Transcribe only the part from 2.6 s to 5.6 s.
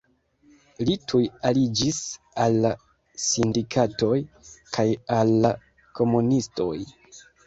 la sindikatoj kaj al la